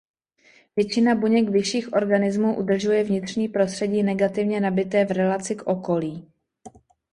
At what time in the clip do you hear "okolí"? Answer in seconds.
5.67-6.31